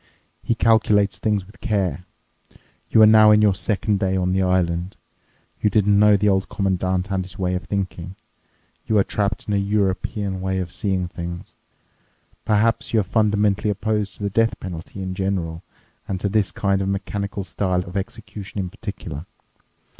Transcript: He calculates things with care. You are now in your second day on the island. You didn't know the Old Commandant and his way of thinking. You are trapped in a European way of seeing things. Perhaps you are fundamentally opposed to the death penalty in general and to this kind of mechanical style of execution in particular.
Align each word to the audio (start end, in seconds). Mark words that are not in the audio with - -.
He 0.41 0.55
calculates 0.55 1.19
things 1.19 1.45
with 1.45 1.61
care. 1.61 2.05
You 2.89 3.03
are 3.03 3.05
now 3.05 3.29
in 3.29 3.39
your 3.39 3.53
second 3.53 3.99
day 3.99 4.17
on 4.17 4.33
the 4.33 4.41
island. 4.41 4.97
You 5.61 5.69
didn't 5.69 5.99
know 5.99 6.17
the 6.17 6.27
Old 6.27 6.49
Commandant 6.49 7.11
and 7.11 7.23
his 7.23 7.37
way 7.37 7.53
of 7.53 7.65
thinking. 7.65 8.15
You 8.87 8.97
are 8.97 9.03
trapped 9.03 9.47
in 9.47 9.53
a 9.53 9.57
European 9.57 10.41
way 10.41 10.57
of 10.57 10.71
seeing 10.71 11.07
things. 11.07 11.55
Perhaps 12.45 12.95
you 12.95 12.99
are 12.99 13.03
fundamentally 13.03 13.69
opposed 13.69 14.15
to 14.15 14.23
the 14.23 14.31
death 14.31 14.59
penalty 14.59 15.03
in 15.03 15.13
general 15.13 15.61
and 16.07 16.19
to 16.19 16.29
this 16.29 16.51
kind 16.51 16.81
of 16.81 16.87
mechanical 16.89 17.43
style 17.43 17.87
of 17.87 17.95
execution 17.95 18.57
in 18.59 18.71
particular. 18.71 19.27